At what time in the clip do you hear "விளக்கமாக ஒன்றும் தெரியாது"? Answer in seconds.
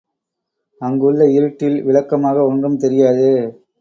1.83-3.29